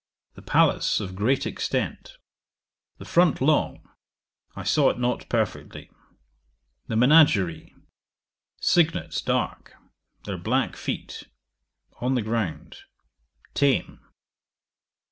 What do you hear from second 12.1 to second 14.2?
the ground; tame.